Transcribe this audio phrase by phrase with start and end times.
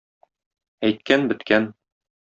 [0.89, 1.73] Әйткән- беткән!